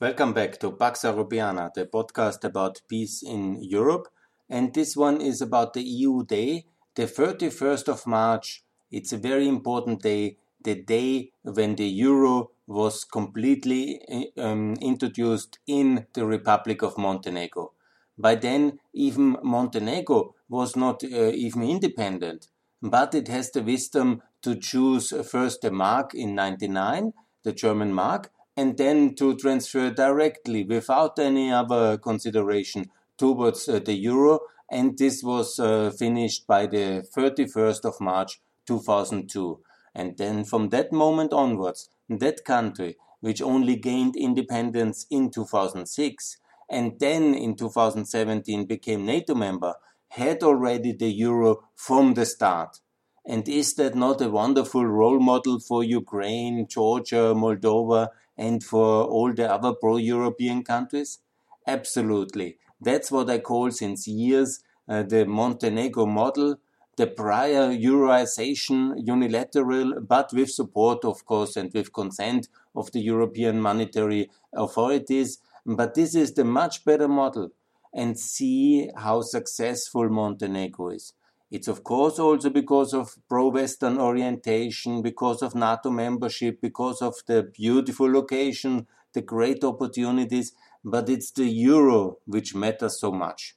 [0.00, 4.08] Welcome back to Pax Europiana, the podcast about peace in Europe.
[4.48, 8.64] And this one is about the EU Day, the 31st of March.
[8.90, 14.00] It's a very important day, the day when the euro was completely
[14.38, 17.72] um, introduced in the Republic of Montenegro.
[18.16, 22.48] By then, even Montenegro was not uh, even independent,
[22.80, 27.12] but it has the wisdom to choose first the mark in 99,
[27.42, 33.94] the German mark, and then to transfer directly without any other consideration towards uh, the
[33.94, 34.40] euro.
[34.70, 39.60] And this was uh, finished by the 31st of March 2002.
[39.94, 46.36] And then from that moment onwards, that country, which only gained independence in 2006
[46.70, 49.74] and then in 2017 became NATO member,
[50.10, 52.78] had already the euro from the start.
[53.26, 58.08] And is that not a wonderful role model for Ukraine, Georgia, Moldova,
[58.40, 61.18] and for all the other pro European countries?
[61.66, 62.56] Absolutely.
[62.80, 66.56] That's what I call since years uh, the Montenegro model,
[66.96, 73.60] the prior Euroization unilateral, but with support, of course, and with consent of the European
[73.60, 75.38] monetary authorities.
[75.66, 77.50] But this is the much better model.
[77.92, 81.12] And see how successful Montenegro is.
[81.50, 87.42] It's of course also because of pro-Western orientation, because of NATO membership, because of the
[87.42, 90.52] beautiful location, the great opportunities,
[90.84, 93.56] but it's the euro which matters so much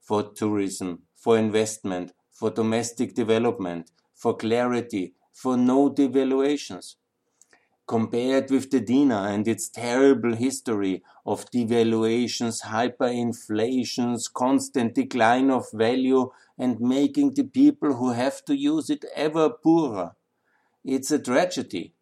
[0.00, 6.96] for tourism, for investment, for domestic development, for clarity, for no devaluations
[7.86, 16.30] compared with the dinar and its terrible history of devaluations, hyperinflations, constant decline of value,
[16.58, 20.14] and making the people who have to use it ever poorer.
[20.84, 21.92] It's a tragedy.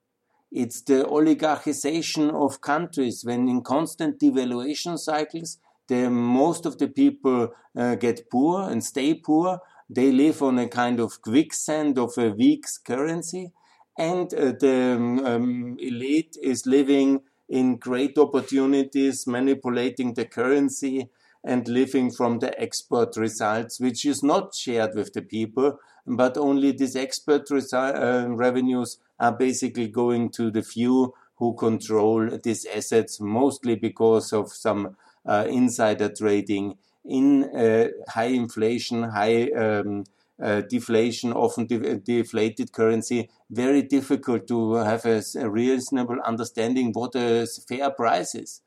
[0.50, 7.54] It's the oligarchization of countries when in constant devaluation cycles, the, most of the people
[7.76, 9.60] uh, get poor and stay poor.
[9.88, 13.52] They live on a kind of quicksand of a weak currency
[13.98, 21.10] and uh, the um, um, elite is living in great opportunities, manipulating the currency
[21.44, 26.72] and living from the export results, which is not shared with the people, but only
[26.72, 33.74] these export uh, revenues are basically going to the few who control these assets, mostly
[33.74, 40.04] because of some uh, insider trading in uh, high inflation, high um,
[40.42, 47.14] uh, deflation, often de deflated currency, very difficult to have a, a, reasonable understanding what
[47.14, 48.60] a fair price is,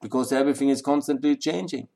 [0.00, 1.88] because everything is constantly changing.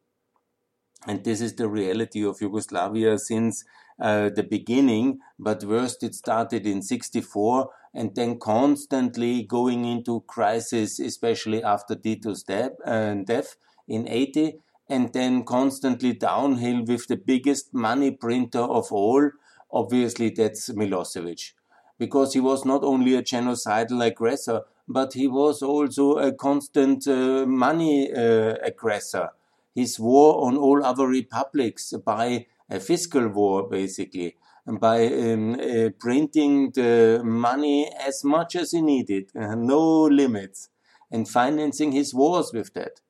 [1.06, 3.64] And this is the reality of Yugoslavia since
[4.00, 10.98] uh, the beginning, but worst it started in 64 and then constantly going into crisis,
[10.98, 13.56] especially after Tito's uh, death
[13.86, 14.58] in 80
[14.88, 19.30] and then constantly downhill with the biggest money printer of all.
[19.70, 21.52] Obviously, that's Milosevic.
[21.98, 27.46] Because he was not only a genocidal aggressor, but he was also a constant uh,
[27.46, 29.30] money uh, aggressor.
[29.74, 36.70] His war on all other republics by a fiscal war, basically, by um, uh, printing
[36.72, 40.68] the money as much as he needed, no limits,
[41.10, 43.00] and financing his wars with that.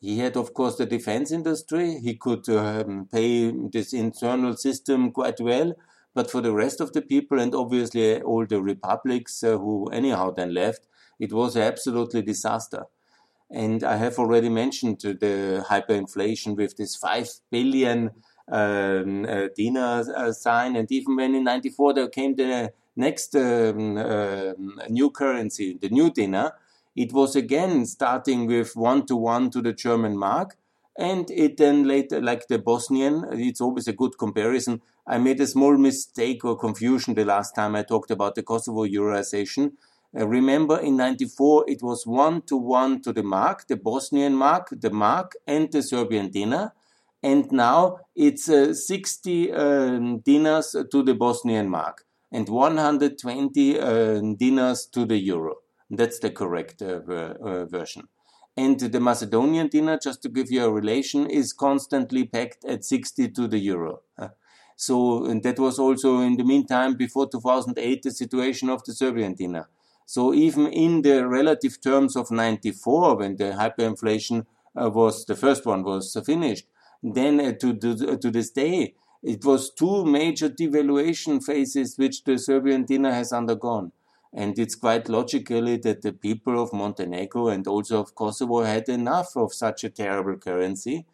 [0.00, 1.98] He had, of course, the defense industry.
[1.98, 5.74] He could um, pay this internal system quite well.
[6.14, 10.30] But for the rest of the people, and obviously all the republics uh, who anyhow
[10.30, 10.86] then left,
[11.18, 12.86] it was absolutely disaster.
[13.50, 18.10] And I have already mentioned the hyperinflation with this 5 billion
[18.50, 20.76] um, uh, dinar uh, sign.
[20.76, 24.52] And even when in 94 there came the next um, uh,
[24.88, 26.54] new currency, the new dinar,
[26.98, 30.56] it was again starting with one to one to the German mark.
[30.98, 34.82] And it then later, like the Bosnian, it's always a good comparison.
[35.06, 38.84] I made a small mistake or confusion the last time I talked about the Kosovo
[38.84, 39.74] Euroization.
[40.18, 44.68] Uh, remember in 94 it was one to one to the mark, the Bosnian mark,
[44.72, 46.72] the mark, and the Serbian dinar.
[47.22, 54.86] And now it's uh, 60 uh, dinars to the Bosnian mark and 120 uh, dinars
[54.86, 55.58] to the euro.
[55.90, 58.08] That's the correct uh, uh, version.
[58.56, 63.28] And the Macedonian dinar, just to give you a relation, is constantly pegged at 60
[63.28, 64.00] to the euro.
[64.80, 69.68] So that was also in the meantime before 2008 the situation of the Serbian dinar.
[70.06, 74.46] So even in the relative terms of 94, when the hyperinflation
[74.80, 76.66] uh, was the first one was finished,
[77.02, 82.38] then uh, to, to, to this day, it was two major devaluation phases which the
[82.38, 83.90] Serbian dinar has undergone.
[84.32, 89.36] And it's quite logically that the people of Montenegro and also of Kosovo had enough
[89.36, 91.06] of such a terrible currency.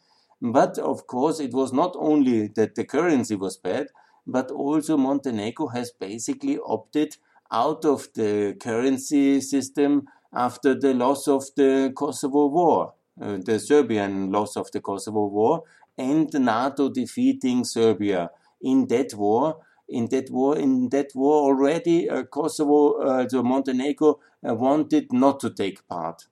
[0.43, 3.87] But of course, it was not only that the currency was bad,
[4.26, 7.16] but also Montenegro has basically opted
[7.50, 14.32] out of the currency system after the loss of the Kosovo War, uh, the Serbian
[14.32, 15.62] loss of the Kosovo War,
[15.96, 18.31] and NATO defeating Serbia
[18.61, 19.58] in that war.
[19.89, 25.41] In that war, in that war already, uh, Kosovo, uh, so Montenegro uh, wanted not
[25.41, 26.27] to take part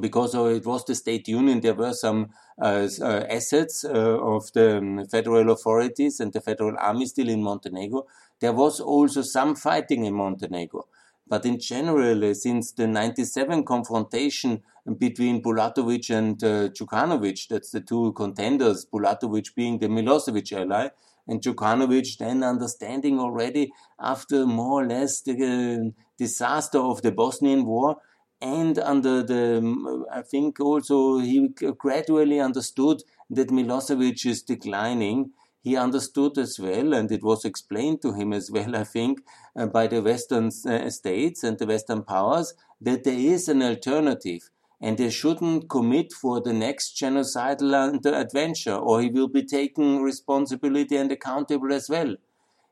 [0.00, 1.60] because it was the state union.
[1.60, 2.30] There were some
[2.60, 7.42] uh, uh, assets uh, of the um, federal authorities and the federal army still in
[7.42, 8.06] Montenegro.
[8.40, 10.86] There was also some fighting in Montenegro.
[11.28, 14.62] But in general, since the 97 confrontation
[14.98, 20.88] between Bulatovic and uh, Djukanovic, that's the two contenders, Bulatovic being the Milosevic ally,
[21.26, 27.64] and Djukanovic then understanding already after more or less the uh, disaster of the Bosnian
[27.64, 27.96] War
[28.40, 35.32] and under the, I think also he gradually understood that Milosevic is declining.
[35.62, 39.20] He understood as well, and it was explained to him as well, I think,
[39.56, 44.50] uh, by the Western uh, states and the Western powers, that there is an alternative
[44.80, 50.96] and they shouldn't commit for the next genocidal adventure or he will be taking responsibility
[50.96, 52.16] and accountable as well.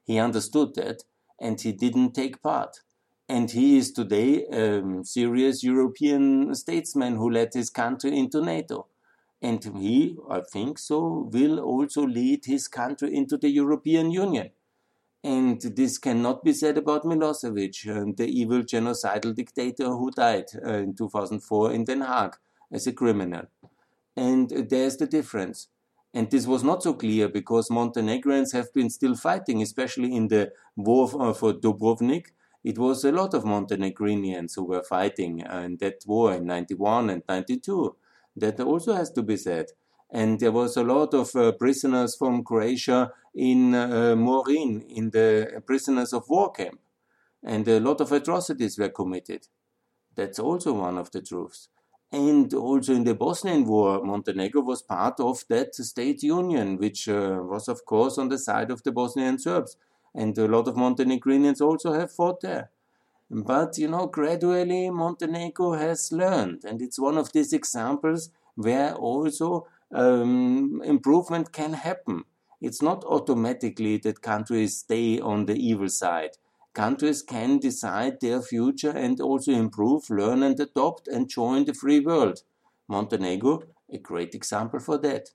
[0.05, 1.05] He understood that
[1.41, 2.81] and he didn't take part.
[3.27, 8.87] And he is today a um, serious European statesman who led his country into NATO.
[9.41, 14.51] And he, I think so, will also lead his country into the European Union.
[15.25, 20.75] And this cannot be said about Milosevic, uh, the evil genocidal dictator who died uh,
[20.75, 22.35] in 2004 in Den Haag
[22.71, 23.47] as a criminal.
[24.15, 25.69] And there's the difference.
[26.13, 30.53] And this was not so clear because Montenegrins have been still fighting, especially in the
[30.77, 32.27] war for Dubrovnik,
[32.65, 37.23] it was a lot of Montenegrinians who were fighting in that war in 91 and
[37.29, 37.95] 92.
[38.37, 39.67] That also has to be said.
[40.11, 45.63] And there was a lot of uh, prisoners from Croatia in uh, Morinj, in the
[45.67, 46.79] prisoners of war camp.
[47.43, 49.49] And a lot of atrocities were committed.
[50.15, 51.69] That's also one of the truths.
[52.13, 57.41] And also in the Bosnian War, Montenegro was part of that state union, which uh,
[57.43, 59.77] was, of course, on the side of the Bosnian Serbs
[60.15, 62.71] and a lot of Montenegrinians also have fought there.
[63.31, 69.67] But you know, gradually Montenegro has learned, and it's one of these examples where also
[69.95, 72.25] um, improvement can happen.
[72.61, 76.33] It's not automatically that countries stay on the evil side.
[76.75, 82.01] Countries can decide their future and also improve, learn and adopt and join the free
[82.01, 82.43] world.
[82.89, 85.31] Montenegro, a great example for that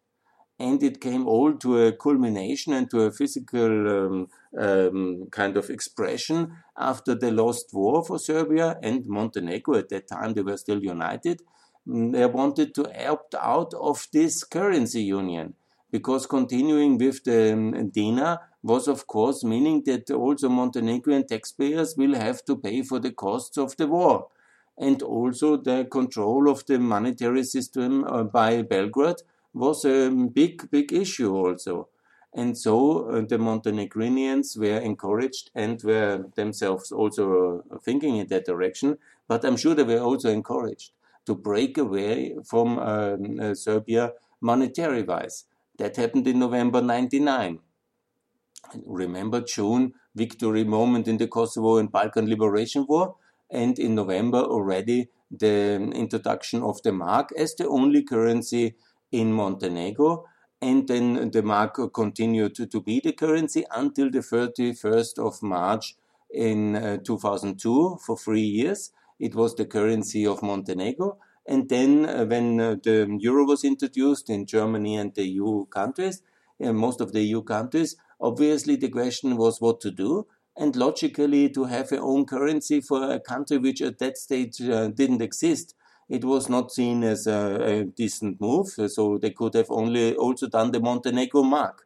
[0.59, 4.27] and it came all to a culmination and to a physical um,
[4.57, 9.75] um, kind of expression after the lost war for Serbia and Montenegro.
[9.77, 11.41] At that time, they were still united.
[11.89, 15.55] Mm, they wanted to opt out of this currency union
[15.91, 22.13] because continuing with the um, dinar was, of course, meaning that also Montenegrin taxpayers will
[22.13, 24.27] have to pay for the costs of the war.
[24.77, 30.93] And also the control of the monetary system uh, by Belgrade was a big, big
[30.93, 31.89] issue also.
[32.33, 38.45] And so uh, the Montenegrinians were encouraged and were themselves also uh, thinking in that
[38.45, 38.99] direction.
[39.27, 40.91] But I'm sure they were also encouraged
[41.29, 45.45] to break away from um, uh, Serbia monetary wise.
[45.77, 47.59] That happened in November 99.
[48.87, 53.15] Remember June, victory moment in the Kosovo and Balkan Liberation War,
[53.51, 58.75] and in November already the introduction of the mark as the only currency
[59.11, 60.25] in Montenegro.
[60.61, 65.95] And then the mark continued to, to be the currency until the 31st of March
[66.33, 68.91] in uh, 2002 for three years.
[69.19, 71.17] It was the currency of Montenegro.
[71.47, 76.21] And then uh, when uh, the euro was introduced in Germany and the EU countries,
[76.63, 80.27] uh, most of the EU countries, obviously the question was what to do.
[80.57, 84.89] And logically, to have a own currency for a country which at that stage uh,
[84.89, 85.73] didn't exist
[86.09, 88.67] it was not seen as a, a, decent move.
[88.87, 91.85] So they could have only also done the Montenegro mark.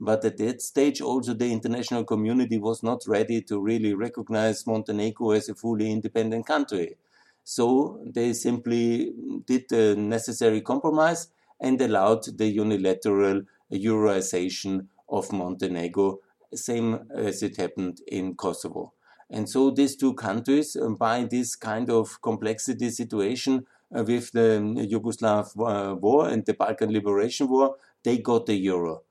[0.00, 5.30] But at that stage, also the international community was not ready to really recognize Montenegro
[5.30, 6.96] as a fully independent country.
[7.44, 9.12] So they simply
[9.46, 11.28] did the necessary compromise
[11.60, 16.18] and allowed the unilateral Euroization of Montenegro,
[16.54, 18.92] same as it happened in Kosovo.
[19.30, 24.60] And so these two countries, um, by this kind of complexity situation uh, with the
[24.90, 29.02] Yugoslav uh, war and the Balkan Liberation War, they got the euro.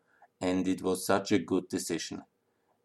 [0.44, 2.24] And it was such a good decision.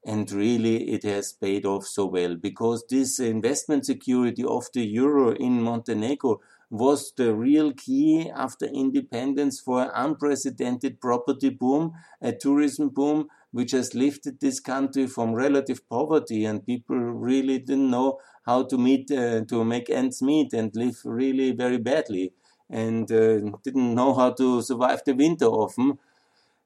[0.07, 5.35] And really, it has paid off so well because this investment security of the euro
[5.35, 12.91] in Montenegro was the real key after independence for an unprecedented property boom, a tourism
[12.91, 18.65] boom, which has lifted this country from relative poverty and people really didn't know how
[18.65, 22.33] to meet, uh, to make ends meet and live really very badly
[22.71, 25.99] and uh, didn't know how to survive the winter often.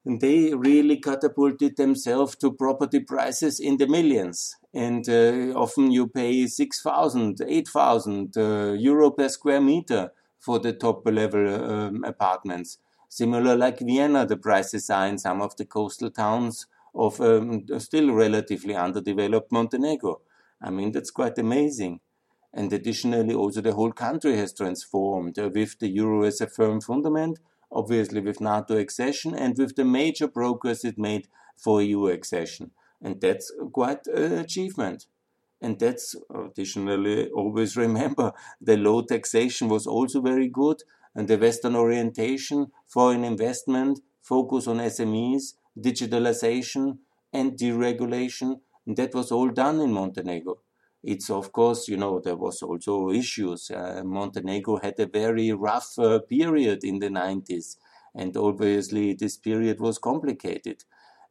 [0.04, 4.56] They really catapulted themselves to property prices in the millions.
[4.74, 11.06] And uh, often you pay 6,000, 8,000 uh, euro per square meter for the top
[11.06, 12.78] level um, apartments.
[13.08, 18.12] Similar like Vienna, the prices are in some of the coastal towns of um, still
[18.12, 20.20] relatively underdeveloped Montenegro.
[20.60, 22.00] I mean, that's quite amazing.
[22.52, 26.80] And additionally, also the whole country has transformed uh, with the euro as a firm
[26.80, 27.38] fundament,
[27.72, 32.70] obviously with NATO accession, and with the major progress it made for EU accession.
[33.00, 35.06] And that's quite an achievement.
[35.60, 40.82] And that's additionally always remember the low taxation was also very good,
[41.14, 46.98] and the Western orientation, foreign investment, focus on SMEs, digitalization,
[47.32, 48.60] and deregulation.
[48.86, 50.58] And that was all done in Montenegro
[51.02, 53.70] it's of course, you know, there was also issues.
[53.70, 57.76] Uh, Montenegro had a very rough uh, period in the 90s,
[58.14, 60.84] and obviously this period was complicated.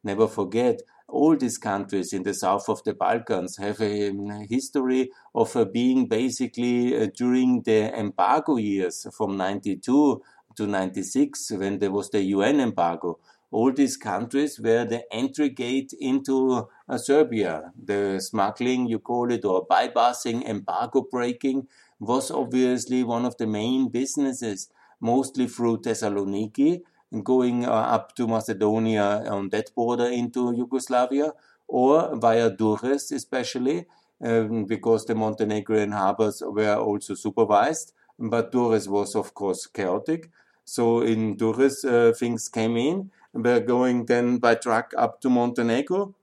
[0.04, 5.10] Never forget, all these countries in the south of the Balkans have a, um, history
[5.34, 10.22] of uh, being basically uh, during the embargo years from 92
[10.56, 13.18] to 96, when there was the UN embargo
[13.52, 17.72] all these countries were the entry gate into uh, Serbia.
[17.80, 21.68] The smuggling, you call it, or bypassing, embargo breaking
[22.00, 26.80] was obviously one of the main businesses, mostly through Thessaloniki,
[27.22, 31.32] going uh, up to Macedonia on that border into Yugoslavia,
[31.68, 33.86] or via Durrës, especially,
[34.24, 37.92] um, because the Montenegrin harbors were also supervised.
[38.18, 40.30] But Durrës was, of course, chaotic.
[40.64, 46.14] So in Durrës, uh, things came in were going then by truck up to Montenegro,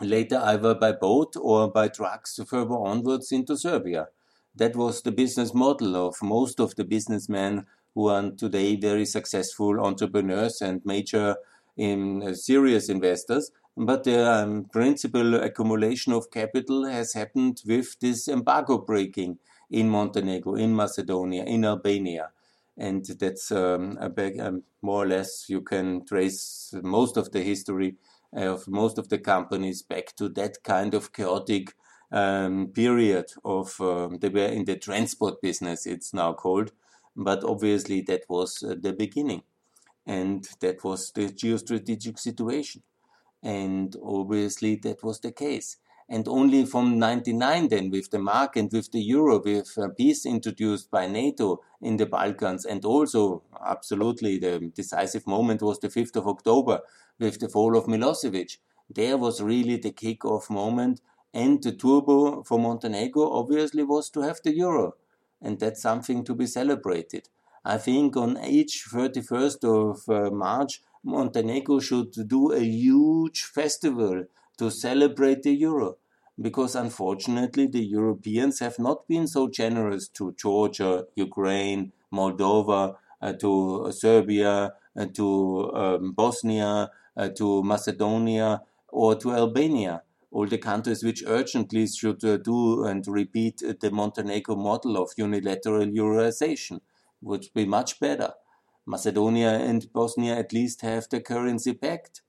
[0.00, 4.08] later either by boat or by trucks further onwards into Serbia.
[4.54, 9.80] That was the business model of most of the businessmen who are today very successful
[9.80, 11.36] entrepreneurs and major
[11.76, 13.50] in uh, serious investors.
[13.76, 19.38] But the um, principal accumulation of capital has happened with this embargo breaking
[19.70, 22.30] in Montenegro, in Macedonia, in Albania
[22.80, 27.42] and that's um, a big, um, more or less you can trace most of the
[27.42, 27.96] history
[28.32, 31.74] of most of the companies back to that kind of chaotic
[32.10, 36.72] um, period of um, they were in the transport business it's now called.
[37.14, 39.42] But obviously that was uh, the beginning
[40.06, 42.82] and that was the geostrategic situation.
[43.42, 45.76] And obviously that was the case
[46.10, 50.26] and only from 99 then with the mark and with the euro with uh, peace
[50.26, 52.64] introduced by nato in the balkans.
[52.66, 56.80] And also absolutely the decisive moment was the 5th of october
[57.20, 58.58] with the fall of milosevic.
[58.92, 61.00] There was really the kick-off moment.
[61.32, 64.94] And the turbo for montenegro obviously was to have the euro.
[65.40, 67.28] And that's something to be celebrated.
[67.64, 74.24] I think on each 31st of uh, march montenegro should do a huge festival
[74.60, 75.96] to celebrate the euro
[76.38, 83.90] because unfortunately the Europeans have not been so generous to Georgia, Ukraine, Moldova, uh, to
[83.90, 90.02] Serbia, uh, to um, Bosnia, uh, to Macedonia, or to Albania.
[90.30, 95.86] All the countries which urgently should uh, do and repeat the Montenegro model of unilateral
[95.86, 96.80] Euroization
[97.22, 98.34] would be much better.
[98.86, 102.20] Macedonia and Bosnia at least have the currency pact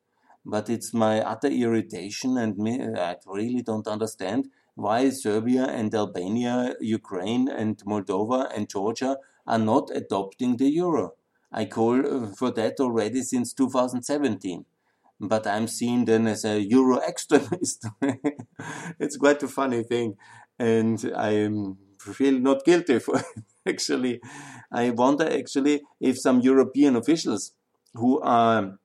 [0.46, 6.76] but it's my utter irritation and me, I really don't understand why Serbia and Albania,
[6.80, 11.14] Ukraine and Moldova and Georgia are not adopting the euro.
[11.52, 14.66] I call uh, for that already since 2017.
[15.20, 17.88] But I'm seen then as a euro extremist.
[19.00, 20.16] it's quite a funny thing.
[20.58, 21.50] And I
[22.00, 23.44] feel not guilty for it.
[23.68, 24.22] actually,
[24.72, 27.54] I wonder actually if some European officials
[27.94, 28.80] who are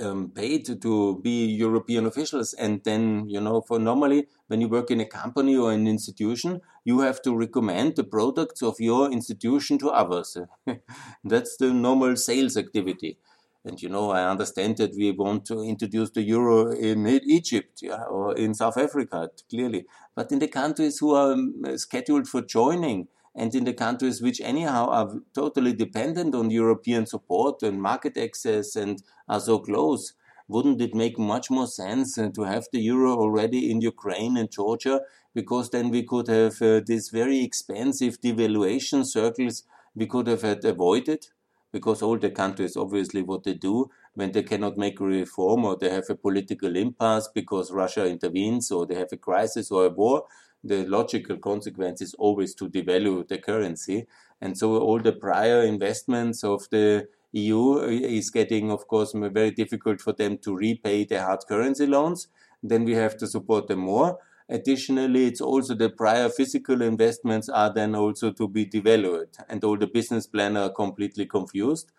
[0.00, 2.54] um, paid to be European officials.
[2.54, 6.60] And then, you know, for normally when you work in a company or an institution,
[6.84, 10.36] you have to recommend the products of your institution to others.
[11.24, 13.18] That's the normal sales activity.
[13.64, 18.04] And you know, I understand that we want to introduce the euro in Egypt yeah,
[18.04, 19.84] or in South Africa, clearly.
[20.16, 24.40] But in the countries who are um, scheduled for joining, and in the countries which
[24.40, 30.14] anyhow are totally dependent on European support and market access and are so close,
[30.48, 34.50] wouldn't it make much more sense uh, to have the euro already in Ukraine and
[34.50, 35.00] Georgia?
[35.32, 39.62] Because then we could have uh, these very expensive devaluation circles
[39.94, 41.28] we could have had avoided.
[41.72, 45.76] Because all the countries, obviously, what they do when they cannot make a reform or
[45.76, 49.88] they have a political impasse because Russia intervenes or they have a crisis or a
[49.88, 50.24] war,
[50.62, 54.06] the logical consequence is always to devalue the currency.
[54.40, 60.00] And so all the prior investments of the EU is getting, of course, very difficult
[60.00, 62.28] for them to repay their hard currency loans.
[62.62, 64.18] Then we have to support them more.
[64.48, 69.78] Additionally, it's also the prior physical investments are then also to be devalued, and all
[69.78, 71.92] the business plan are completely confused.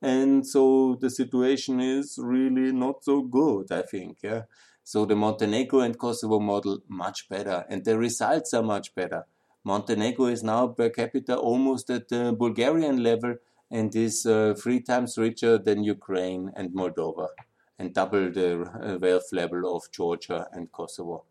[0.00, 4.18] And so the situation is really not so good, I think.
[4.22, 4.42] Yeah.
[4.86, 9.26] So the Montenegro and Kosovo model much better, and the results are much better.
[9.64, 13.34] Montenegro is now per capita almost at the Bulgarian level
[13.68, 17.26] and is uh, three times richer than Ukraine and Moldova,
[17.80, 21.24] and double the uh, wealth level of Georgia and Kosovo.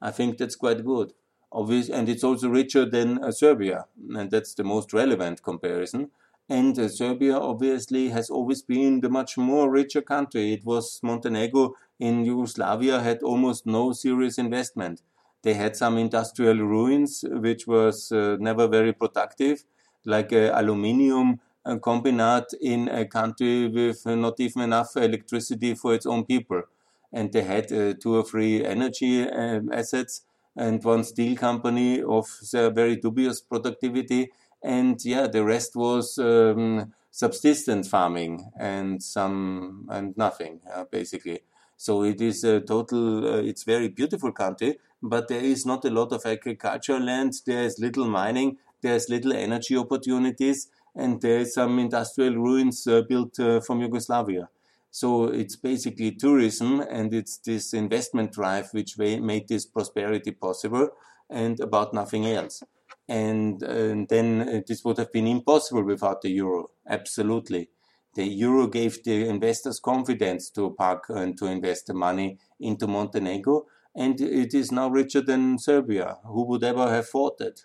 [0.00, 1.12] I think that's quite good.
[1.50, 6.12] Obvious, and it's also richer than uh, Serbia, and that's the most relevant comparison.
[6.50, 10.52] And uh, Serbia obviously has always been the much more richer country.
[10.52, 15.00] It was Montenegro in Yugoslavia had almost no serious investment.
[15.42, 19.64] They had some industrial ruins, which was uh, never very productive,
[20.04, 26.04] like uh, aluminium uh, combinat in a country with not even enough electricity for its
[26.04, 26.62] own people.
[27.12, 30.22] And they had uh, two or three energy um, assets
[30.56, 34.30] and one steel company of very dubious productivity.
[34.62, 41.40] And yeah, the rest was um, subsistence farming and some and nothing uh, basically.
[41.76, 45.90] So it is a total, uh, it's very beautiful country, but there is not a
[45.90, 47.32] lot of agricultural land.
[47.46, 48.58] There is little mining.
[48.82, 54.50] There's little energy opportunities, and there is some industrial ruins uh, built uh, from Yugoslavia.
[54.90, 60.90] So it's basically tourism, and it's this investment drive which made this prosperity possible,
[61.30, 62.62] and about nothing else.
[63.08, 66.70] And, and then uh, this would have been impossible without the euro.
[66.88, 67.70] Absolutely
[68.14, 73.66] the euro gave the investors confidence to park and to invest the money into Montenegro,
[73.94, 76.18] and it is now richer than Serbia.
[76.24, 77.62] Who would ever have thought that?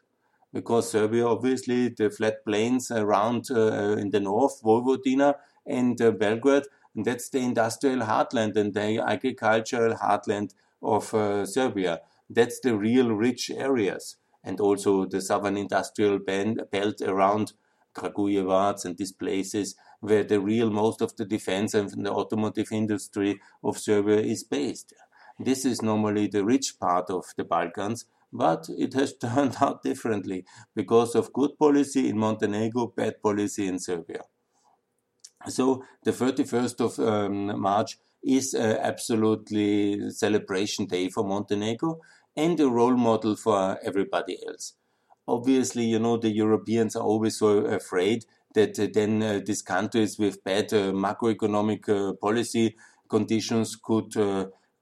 [0.54, 5.36] Because Serbia, obviously, the flat plains around uh, in the north, Vojvodina
[5.66, 6.64] and uh, Belgrade,
[6.96, 12.02] and that's the industrial heartland and the agricultural heartland of uh, Serbia.
[12.30, 17.54] That's the real rich areas, and also the southern industrial belt around
[17.96, 23.42] Kragujevac and these places where the real most of the defense and the automotive industry
[23.64, 24.94] of Serbia is based.
[25.40, 30.46] This is normally the rich part of the Balkans, but it has turned out differently
[30.76, 34.22] because of good policy in Montenegro, bad policy in Serbia.
[35.48, 42.00] So the 31st of um, March is uh, absolutely celebration day for Montenegro
[42.36, 44.74] and a role model for everybody else.
[45.28, 50.18] Obviously, you know, the Europeans are always so afraid that uh, then uh, these countries
[50.20, 52.76] with bad uh, macroeconomic policy
[53.10, 54.14] conditions could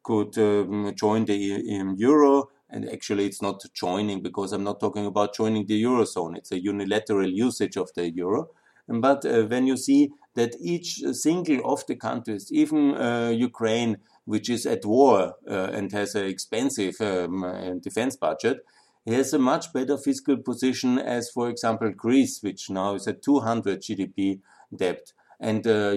[0.03, 2.49] could um, join the um, euro.
[2.69, 6.37] And actually, it's not joining because I'm not talking about joining the eurozone.
[6.37, 8.49] It's a unilateral usage of the euro.
[8.87, 14.49] But uh, when you see that each single of the countries, even uh, Ukraine, which
[14.49, 18.59] is at war uh, and has an expensive um, defense budget,
[19.05, 23.81] has a much better fiscal position as, for example, Greece, which now is at 200
[23.81, 24.39] GDP
[24.73, 25.93] debt, and uh,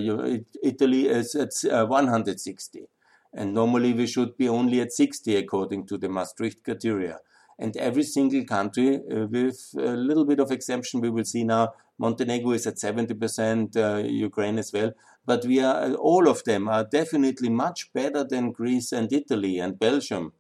[0.63, 2.89] Italy is at uh, 160.
[3.33, 7.19] And normally we should be only at 60 according to the Maastricht criteria.
[7.59, 11.75] And every single country, uh, with a little bit of exemption, we will see now
[11.99, 14.93] Montenegro is at 70%, uh, Ukraine as well.
[15.25, 19.79] But we are, all of them are definitely much better than Greece and Italy and
[19.79, 20.33] Belgium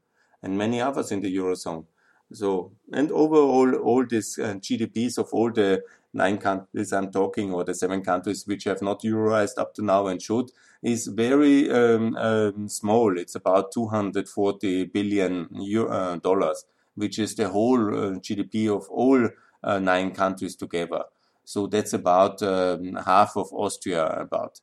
[0.42, 1.86] and many others in the Eurozone.
[2.32, 7.62] So, and overall, all these uh, GDPs of all the nine countries I'm talking, or
[7.64, 10.50] the seven countries which have not euroized up to now and should,
[10.82, 13.16] is very um, um, small.
[13.16, 15.48] It's about 240 billion
[15.88, 16.64] uh, dollars,
[16.94, 19.28] which is the whole uh, GDP of all
[19.62, 21.04] uh, nine countries together.
[21.46, 24.60] So that's about um, half of Austria, about,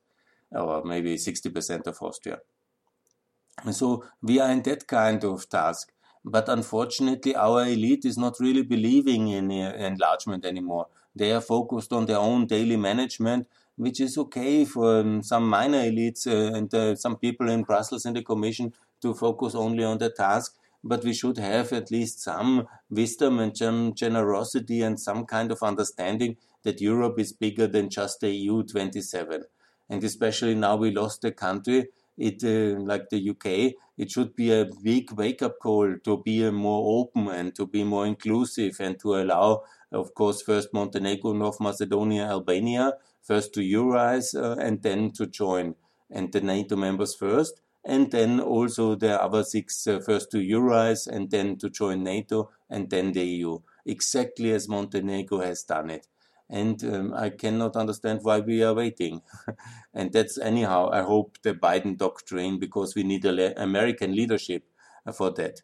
[0.51, 2.39] or maybe 60% of Austria.
[3.71, 5.93] So we are in that kind of task.
[6.25, 10.87] But unfortunately, our elite is not really believing in enlargement anymore.
[11.15, 15.79] They are focused on their own daily management, which is okay for um, some minor
[15.79, 19.99] elites uh, and uh, some people in Brussels and the Commission to focus only on
[19.99, 20.57] the task.
[20.83, 25.63] But we should have at least some wisdom and some generosity and some kind of
[25.63, 29.43] understanding that Europe is bigger than just the EU 27.
[29.89, 34.52] And especially now we lost a country it uh, like the UK, it should be
[34.52, 39.15] a big wake-up call to be more open and to be more inclusive and to
[39.15, 45.26] allow, of course, first Montenegro, North Macedonia, Albania, first to Euroize uh, and then to
[45.26, 45.76] join,
[46.12, 51.08] and the NATO members first, and then also the other six uh, first to Euroize
[51.08, 56.08] and then to join NATO and then the EU, exactly as Montenegro has done it
[56.49, 59.21] and um, I cannot understand why we are waiting.
[59.93, 64.63] and that's anyhow, I hope the Biden doctrine because we need le American leadership
[65.13, 65.62] for that.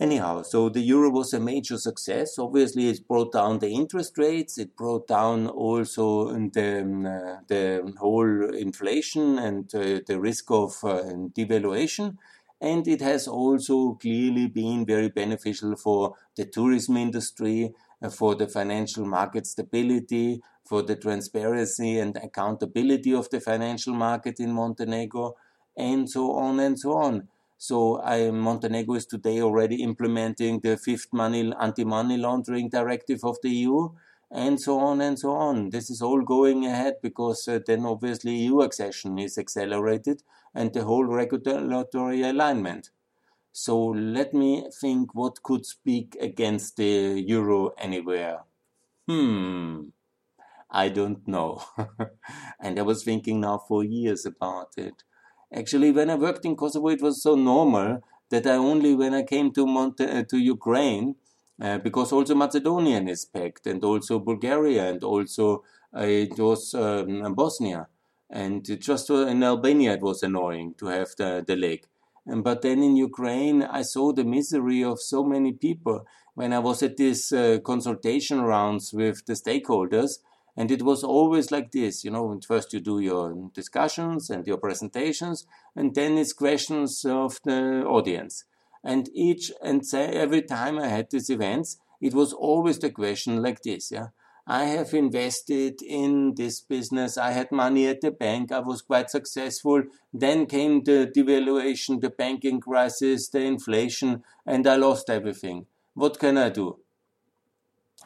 [0.00, 2.36] Anyhow, so the euro was a major success.
[2.36, 4.58] Obviously, it brought down the interest rates.
[4.58, 7.02] It brought down also the um,
[7.46, 11.04] the whole inflation and uh, the risk of uh,
[11.38, 12.16] devaluation.
[12.60, 17.72] And it has also clearly been very beneficial for the tourism industry,
[18.10, 24.52] for the financial market stability, for the transparency and accountability of the financial market in
[24.52, 25.34] Montenegro,
[25.76, 27.28] and so on and so on.
[27.56, 33.50] So I, Montenegro is today already implementing the fifth money anti-money laundering directive of the
[33.50, 33.90] EU,
[34.30, 35.70] and so on and so on.
[35.70, 40.22] This is all going ahead because uh, then obviously EU accession is accelerated
[40.54, 42.90] and the whole regulatory alignment.
[43.54, 48.36] So let me think what could speak against the euro anywhere.
[49.08, 49.90] Hmm,
[50.70, 51.62] I don't know.
[52.60, 55.04] and I was thinking now for years about it.
[55.54, 59.22] Actually, when I worked in Kosovo, it was so normal that I only, when I
[59.22, 61.16] came to Monte- uh, to Ukraine,
[61.62, 65.64] uh, because also Macedonian is packed, and also Bulgaria, and also
[65.96, 67.88] uh, it was um, Bosnia,
[68.30, 71.88] and just in Albania it was annoying to have the, the lek.
[72.26, 76.82] But then in Ukraine, I saw the misery of so many people when I was
[76.82, 80.18] at these uh, consultation rounds with the stakeholders.
[80.56, 84.58] And it was always like this, you know, first you do your discussions and your
[84.58, 88.44] presentations, and then it's questions of the audience.
[88.84, 93.62] And each and every time I had these events, it was always the question like
[93.62, 94.08] this, yeah.
[94.46, 97.16] I have invested in this business.
[97.16, 98.52] I had money at the bank.
[98.52, 99.84] I was quite successful.
[100.12, 105.66] Then came the devaluation, the banking crisis, the inflation, and I lost everything.
[105.94, 106.80] What can I do?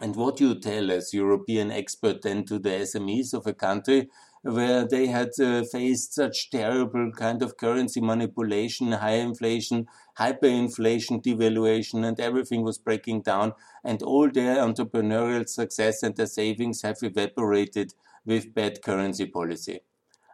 [0.00, 4.08] And what you tell as European expert then to the SMEs of a country
[4.42, 9.86] where they had uh, faced such terrible kind of currency manipulation, high inflation,
[10.18, 13.52] hyperinflation, devaluation, and everything was breaking down,
[13.84, 19.80] and all their entrepreneurial success and their savings have evaporated with bad currency policy.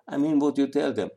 [0.09, 1.11] I mean, what do you tell them?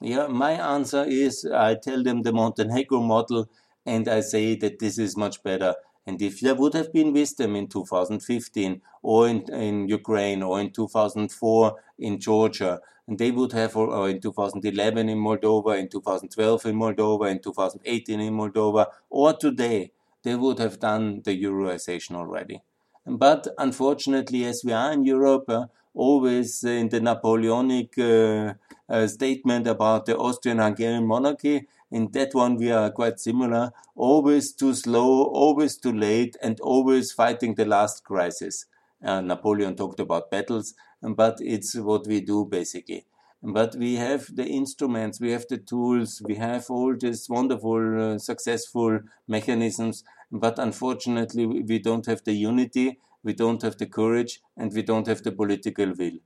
[0.00, 3.48] Yeah, my answer is I tell them the Montenegro model,
[3.86, 5.74] and I say that this is much better
[6.08, 10.70] and if there would have been wisdom in 2015 or in, in Ukraine or in
[10.70, 16.76] 2004 in Georgia, and they would have, or in 2011 in Moldova, in 2012 in
[16.76, 19.92] Moldova, in 2018 in Moldova, or today,
[20.22, 22.62] they would have done the Euroization already.
[23.04, 28.54] But unfortunately, as we are in Europe, uh, always in the Napoleonic uh,
[28.88, 33.72] uh, statement about the Austrian-Hungarian monarchy, in that one we are quite similar.
[33.94, 38.66] Always too slow always too late and always fighting the last crisis.
[39.02, 43.06] Uh, napoleon talked about battles but it's what we do basically.
[43.42, 48.18] But we have the instruments we have the tools we have all these wonderful uh,
[48.18, 54.72] successful mechanisms but unfortunately we don't have the unity we don't have the courage and
[54.72, 56.18] we don't have the political will.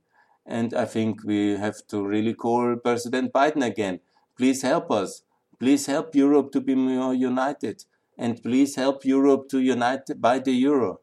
[0.45, 3.99] And i think we have to really call president biden again.
[4.35, 5.21] Please help us
[5.63, 7.85] Please help Europe to be more united.
[8.17, 10.99] And please help Europe to unite by the euro.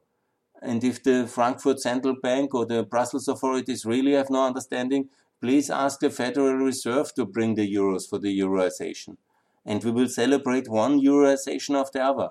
[0.60, 5.08] And if the Frankfurt Central Bank or the Brussels authorities really have no understanding,
[5.40, 9.16] please ask the Federal Reserve to bring the euros for the euroization.
[9.64, 12.28] And we will celebrate one euroization after the other.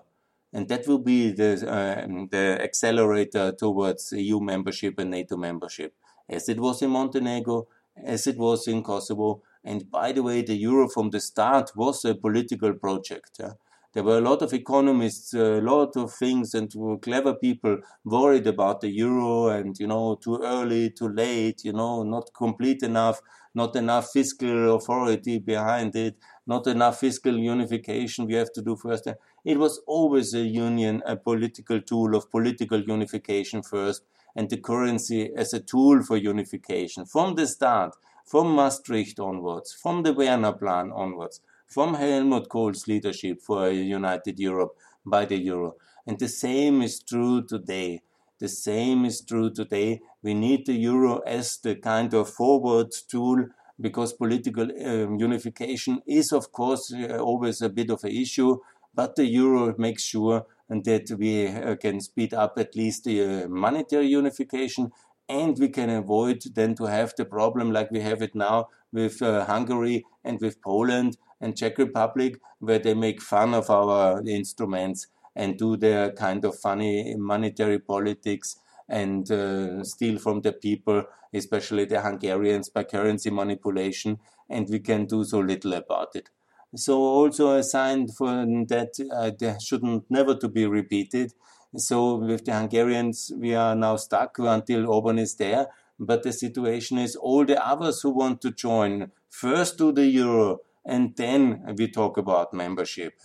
[0.53, 5.95] And that will be the, uh, the accelerator towards EU membership and NATO membership,
[6.29, 10.55] as it was in Montenegro, as it was in Kosovo, and by the way, the
[10.55, 13.37] euro from the start was a political project.
[13.39, 13.53] Yeah?
[13.93, 18.81] There were a lot of economists, a lot of things, and clever people worried about
[18.81, 23.19] the euro and, you know, too early, too late, you know, not complete enough,
[23.55, 29.07] not enough fiscal authority behind it, not enough fiscal unification we have to do first.
[29.43, 34.03] It was always a union, a political tool of political unification first,
[34.35, 37.95] and the currency as a tool for unification from the start
[38.29, 44.39] from Maastricht onwards, from the Werner Plan onwards, from Helmut Kohl's leadership for a united
[44.39, 45.75] Europe by the euro.
[46.05, 48.01] And the same is true today.
[48.37, 50.01] The same is true today.
[50.21, 53.47] We need the euro as the kind of forward tool
[53.81, 58.59] because political um, unification is, of course, uh, always a bit of an issue.
[58.93, 63.47] But the euro makes sure that we uh, can speed up at least the uh,
[63.47, 64.91] monetary unification
[65.29, 69.21] and we can avoid then to have the problem like we have it now with
[69.21, 75.07] uh, Hungary and with Poland and Czech Republic, where they make fun of our instruments
[75.35, 78.57] and do their kind of funny monetary politics
[78.89, 85.05] and uh, steal from the people, especially the Hungarians, by currency manipulation, and we can
[85.05, 86.29] do so little about it.
[86.75, 88.27] So also a sign for
[88.67, 91.33] that uh, shouldn't never to be repeated.
[91.75, 95.67] So with the Hungarians, we are now stuck until Orban is there.
[95.99, 100.59] But the situation is all the others who want to join first to the euro
[100.85, 103.21] and then we talk about membership.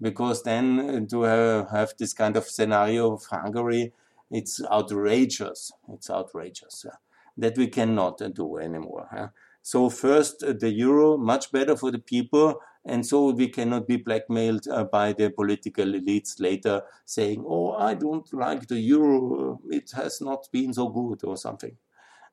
[0.00, 3.92] Because then uh, to have, have this kind of scenario of Hungary,
[4.30, 5.72] it's outrageous.
[5.88, 6.84] It's outrageous
[7.38, 9.32] that we cannot do anymore.
[9.62, 13.96] So first uh, the euro, much better for the people, and so we cannot be
[13.96, 19.90] blackmailed uh, by the political elites later saying, "Oh, I don't like the euro; it
[19.92, 21.76] has not been so good," or something.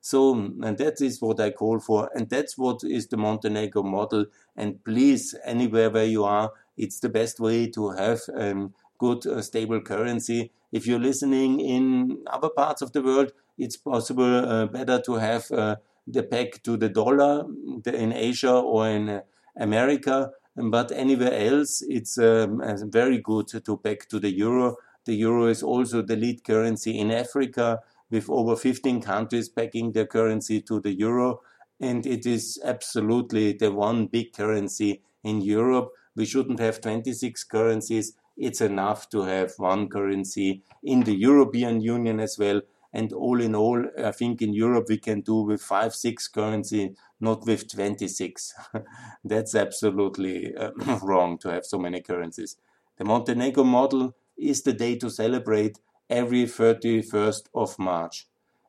[0.01, 4.25] So, and that is what I call for, and that's what is the Montenegro model.
[4.55, 9.41] And please, anywhere where you are, it's the best way to have um, good, uh,
[9.41, 10.51] stable currency.
[10.73, 15.49] If you're listening in other parts of the world, it's possible uh, better to have
[15.51, 17.45] uh, the peg to the dollar
[17.85, 19.21] in Asia or in uh,
[19.55, 20.31] America.
[20.55, 22.61] But anywhere else, it's um,
[22.91, 24.77] very good to back to the euro.
[25.05, 30.05] The euro is also the lead currency in Africa with over 15 countries backing their
[30.05, 31.41] currency to the euro.
[31.79, 35.91] And it is absolutely the one big currency in Europe.
[36.15, 38.13] We shouldn't have 26 currencies.
[38.37, 42.61] It's enough to have one currency in the European Union as well.
[42.93, 46.95] And all in all, I think in Europe we can do with five, six currency,
[47.19, 48.53] not with 26.
[49.23, 52.57] That's absolutely uh, wrong to have so many currencies.
[52.97, 55.79] The Montenegro model is the day to celebrate
[56.09, 58.27] every 31st of March.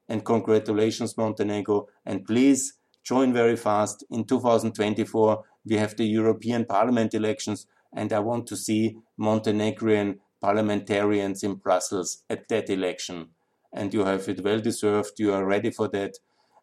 [0.09, 1.89] And congratulations, Montenegro.
[2.07, 4.05] And please join very fast.
[4.11, 11.43] In 2024, we have the European Parliament elections, and I want to see Montenegrin parliamentarians
[11.43, 13.31] in Brussels at that election.
[13.75, 15.19] And you have it well deserved.
[15.19, 16.19] You are ready for that.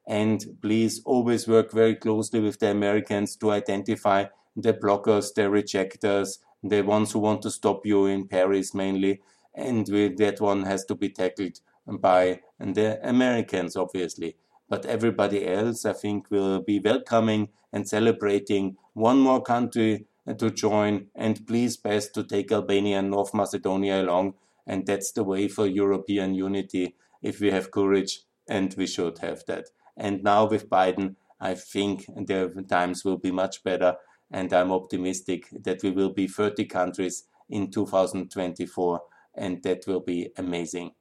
[0.07, 6.39] And please always work very closely with the Americans to identify the blockers, the rejectors,
[6.63, 9.21] the ones who want to stop you in Paris mainly
[9.53, 14.35] and with that one has to be tackled by the Americans, obviously.
[14.69, 20.05] But everybody else, I think, will be welcoming and celebrating one more country
[20.37, 24.35] to join, and please best to take Albania and North Macedonia along.
[24.65, 29.45] And that's the way for European unity if we have courage, and we should have
[29.45, 29.69] that.
[29.95, 33.97] And now with Biden, I think the times will be much better,
[34.29, 39.01] and I'm optimistic that we will be 30 countries in 2024
[39.35, 40.91] and that will be amazing.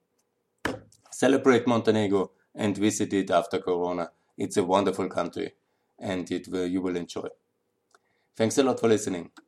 [1.11, 4.11] Celebrate Montenegro and visit it after Corona.
[4.37, 5.53] It's a wonderful country
[5.99, 7.29] and it will, you will enjoy.
[8.37, 9.31] Thanks a lot for listening.